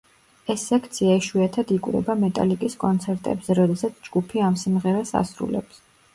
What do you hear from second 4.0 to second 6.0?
ჯგუფი ამ სიმღერას ასრულებს.